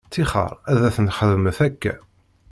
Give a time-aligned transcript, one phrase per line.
[0.09, 1.93] Ṭixer ad t-nxedmet akka.